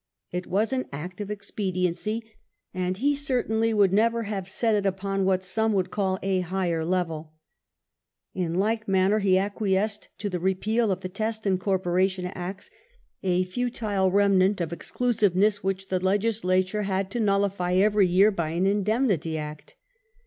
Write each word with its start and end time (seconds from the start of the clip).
It 0.31 0.47
was 0.47 0.73
an 0.73 0.87
act 0.91 1.21
of 1.21 1.29
expediency, 1.29 2.23
and 2.73 2.97
he 2.97 3.13
certainly 3.13 3.71
would 3.71 3.93
never 3.93 4.23
have 4.23 4.49
set 4.49 4.73
it 4.73 4.83
upon 4.87 5.25
what 5.25 5.43
some 5.43 5.73
would 5.73 5.91
call 5.91 6.17
a 6.23 6.39
higher 6.39 6.83
level 6.83 7.33
In 8.33 8.55
like 8.55 8.87
manner 8.87 9.19
he 9.19 9.37
acquiesced 9.37 10.09
in 10.19 10.31
the 10.31 10.39
repeal 10.39 10.91
of 10.91 11.01
the 11.01 11.07
Test 11.09 11.45
and 11.45 11.59
Corporation 11.59 12.25
Acts, 12.25 12.71
a 13.21 13.43
futile 13.43 14.09
remnant 14.09 14.59
of 14.59 14.73
exclusiveness 14.73 15.63
which 15.63 15.89
the 15.89 15.99
legislature 16.03 16.81
had 16.81 17.11
to 17.11 17.19
nullify 17.19 17.75
every 17.75 18.07
year 18.07 18.31
by 18.31 18.49
an 18.49 18.65
Indemnity 18.65 19.37
Act 19.37 19.75